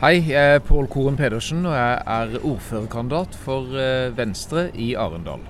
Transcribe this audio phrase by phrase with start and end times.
[0.00, 5.44] Hei, jeg er Pål Koren Pedersen, og jeg er ordførerkandidat for eh, Venstre i Arendal.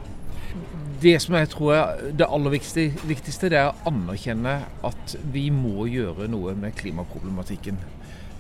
[1.01, 5.87] Det som jeg tror er det aller viktigste, det er å anerkjenne at vi må
[5.89, 7.81] gjøre noe med klimaproblematikken.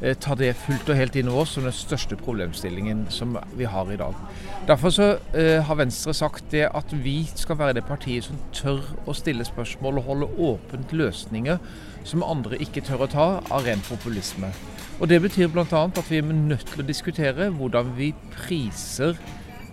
[0.02, 3.64] Eh, ta det fullt og helt inn over oss som den største problemstillingen som vi
[3.64, 4.20] har i dag.
[4.68, 8.84] Derfor så uh, har Venstre sagt det at vi skal være det partiet som tør
[9.08, 11.60] å stille spørsmål og holde åpent løsninger
[12.04, 14.52] som andre ikke tør å ta av ren populisme.
[15.00, 15.64] Og Det betyr bl.a.
[15.84, 19.18] at vi er nødt til å diskutere hvordan vi priser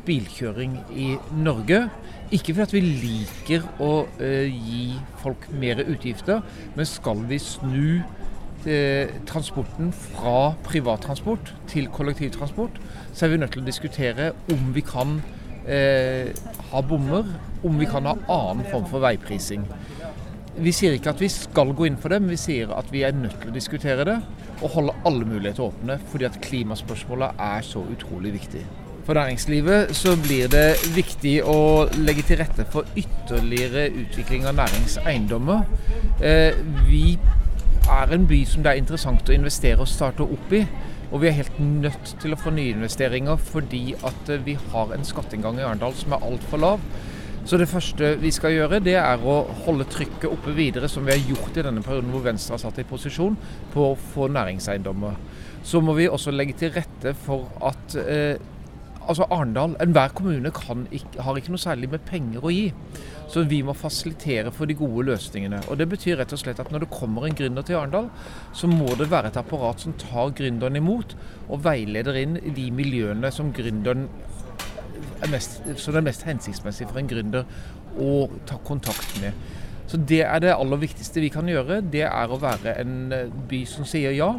[0.06, 1.84] bilkjøring i Norge.
[2.34, 3.92] Ikke fordi vi liker å
[4.24, 6.42] eh, gi folk mer utgifter,
[6.74, 8.02] men skal vi snu
[8.66, 12.82] eh, transporten fra privattransport til kollektivtransport,
[13.14, 15.20] så er vi nødt til å diskutere om vi kan
[15.68, 16.32] eh,
[16.72, 17.30] ha bommer,
[17.62, 19.68] om vi kan ha annen form for veiprising.
[20.52, 23.06] Vi sier ikke at vi skal gå inn for det, men vi sier at vi
[23.08, 24.18] er nødt til å diskutere det
[24.62, 28.66] og holde alle muligheter åpne, fordi at klimaspørsmålet er så utrolig viktig.
[29.08, 35.64] For næringslivet så blir det viktig å legge til rette for ytterligere utvikling av næringseiendommer.
[36.22, 37.18] Eh, vi
[37.90, 40.62] er en by som det er interessant å investere og starte opp i.
[41.12, 45.60] Og vi er helt nødt til å få nyinvesteringer fordi at vi har en skatteinngang
[45.60, 46.86] i Arendal som er altfor lav.
[47.46, 51.16] Så det første vi skal gjøre, det er å holde trykket oppe videre, som vi
[51.16, 53.38] har gjort i denne perioden hvor Venstre har satt i posisjon,
[53.74, 55.18] på å få næringseiendommer.
[55.66, 58.38] Så må vi også legge til rette for at eh,
[59.02, 60.52] altså Arendal, enhver kommune
[60.92, 62.68] ikke, har ikke noe særlig med penger å gi.
[63.32, 65.62] Så vi må fasilitere for de gode løsningene.
[65.72, 68.10] Og Det betyr rett og slett at når det kommer en gründer til Arendal,
[68.54, 71.16] så må det være et apparat som tar gründeren imot
[71.48, 74.10] og veileder inn de miljøene som gründeren
[75.22, 77.46] er mest, som er mest hensiktsmessig for en gründer
[78.00, 79.38] å ta kontakt med.
[79.92, 81.82] Så Det er det aller viktigste vi kan gjøre.
[81.82, 84.34] Det er å være en eh, by som sier ja.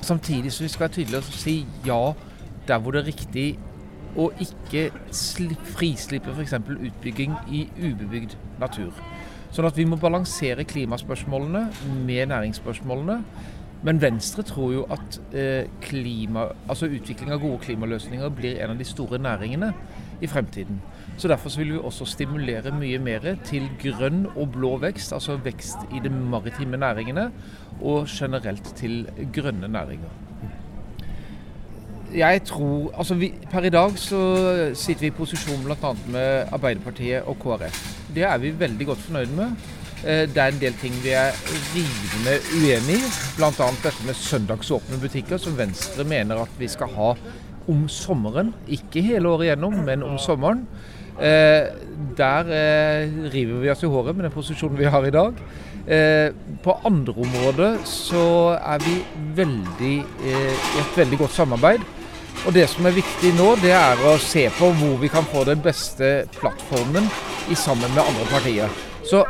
[0.00, 2.14] Samtidig som vi skal være tydelige og si ja
[2.68, 3.58] der hvor det er riktig
[4.16, 4.90] og ikke
[5.76, 6.54] frislippe f.eks.
[6.54, 8.94] utbygging i ubebygd natur.
[9.52, 11.66] Sånn at vi må balansere klimaspørsmålene
[12.06, 13.20] med næringsspørsmålene.
[13.86, 18.80] Men Venstre tror jo at eh, klima, altså utvikling av gode klimaløsninger blir en av
[18.80, 19.72] de store næringene
[20.20, 20.80] i fremtiden.
[21.16, 25.36] Så Derfor så vil vi også stimulere mye mer til grønn og blå vekst, altså
[25.36, 27.30] vekst i de maritime næringene,
[27.80, 30.08] og generelt til grønne næringer.
[32.14, 34.20] Jeg tror Altså vi, per i dag så
[34.74, 35.92] sitter vi i posisjon bl.a.
[36.08, 37.80] med Arbeiderpartiet og KrF.
[38.14, 39.50] Det er vi veldig godt fornøyd med.
[40.04, 41.32] Eh, det er en del ting vi er
[41.74, 43.10] rivende uenig i.
[43.36, 43.50] Bl.a.
[43.82, 47.14] dette med søndagsåpne butikker, som Venstre mener at vi skal ha
[47.68, 48.52] om sommeren.
[48.68, 50.66] Ikke hele året gjennom, men om sommeren.
[51.16, 51.72] Eh,
[52.16, 55.46] der eh, river vi oss i håret med den posisjonen vi har i dag.
[56.64, 58.96] På andre områder så er vi
[59.36, 59.92] veldig,
[60.26, 61.84] i et veldig godt samarbeid.
[62.42, 65.44] Og Det som er viktig nå, det er å se på hvor vi kan få
[65.46, 67.06] den beste plattformen
[67.46, 68.82] i sammen med andre partier.
[69.06, 69.22] Så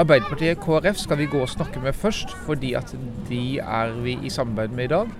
[0.00, 2.94] Arbeiderpartiet KrF skal vi gå og snakke med først, fordi at
[3.28, 5.10] de er vi i samarbeid med i dag.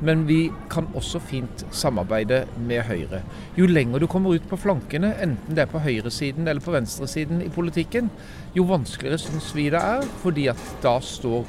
[0.00, 3.22] Men vi kan også fint samarbeide med Høyre.
[3.58, 7.42] Jo lenger du kommer ut på flankene, enten det er på høyresiden eller på venstresiden
[7.42, 8.10] i politikken,
[8.54, 11.48] jo vanskeligere syns vi det er, fordi at da står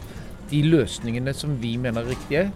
[0.50, 2.48] de løsningene som vi mener er riktige,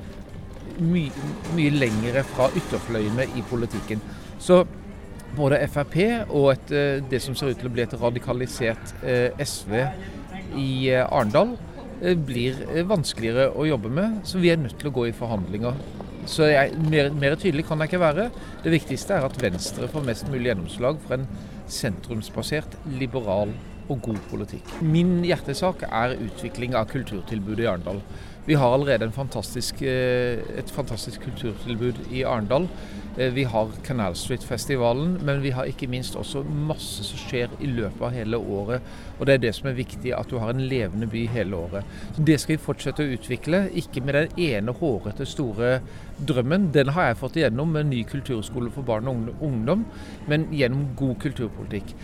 [0.81, 4.01] mye, mye lengre fra ytterfløyene i politikken.
[4.41, 4.63] Så
[5.37, 5.97] både Frp
[6.29, 9.77] og et, eh, det som ser ut til å bli et radikalisert eh, SV
[10.57, 11.55] i eh, Arendal,
[12.27, 12.57] blir
[12.89, 14.21] vanskeligere å jobbe med.
[14.27, 15.77] Så vi er nødt til å gå i forhandlinger.
[16.29, 18.29] Så jeg, mer, mer, tydelig kan jeg ikke være.
[18.63, 21.27] Det viktigste er at Venstre får mest mulig gjennomslag for en
[21.71, 23.51] sentrumsbasert, liberal
[23.89, 24.75] og god politikk.
[24.81, 28.01] Min hjertesak er utvikling av kulturtilbudet i Arendal.
[28.45, 32.67] Vi har allerede fantastisk, eh, et fantastisk kulturtilbud i Arendal.
[33.17, 37.67] Eh, vi har Canal Street-festivalen, men vi har ikke minst også masse som skjer i
[37.67, 38.81] løpet av hele året.
[39.19, 41.83] Og Det er det som er viktig, at du har en levende by hele året.
[42.15, 45.79] Så Det skal vi fortsette å utvikle, ikke med den ene hårete, store
[46.19, 46.71] drømmen.
[46.73, 49.85] Den har jeg fått igjennom med ny kulturskole for barn og ungdom,
[50.27, 51.95] men gjennom god kulturpolitikk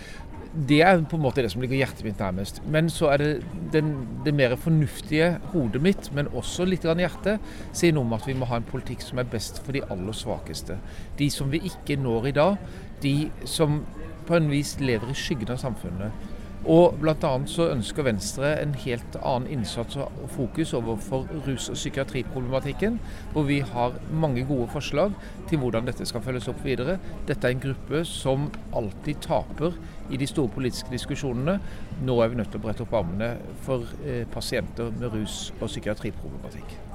[0.68, 2.60] det er på en måte det som ligger hjertet mitt nærmest.
[2.68, 3.30] Men så er det
[3.72, 3.94] den,
[4.26, 7.40] det mer fornuftige hodet mitt, men også litt grann hjertet,
[7.72, 10.16] sier noe om at vi må ha en politikk som er best for de aller
[10.16, 10.80] svakeste.
[11.20, 12.60] De som vi ikke når i dag.
[13.04, 13.16] De
[13.48, 13.80] som
[14.28, 16.28] på en vis lever i skyggen av samfunnet.
[16.68, 17.32] Og bl.a.
[17.48, 23.00] så ønsker Venstre en helt annen innsats og fokus overfor rus- og psykiatriproblematikken,
[23.32, 25.16] hvor vi har mange gode forslag
[25.50, 26.98] til hvordan dette skal følges opp videre.
[27.28, 29.80] Dette er en gruppe som alltid taper
[30.10, 31.60] i de store politiske diskusjonene.
[32.04, 33.34] Nå er vi nødt til å brette opp armene
[33.64, 36.88] for eh, pasienter med rus- og psykiatriproblematikk.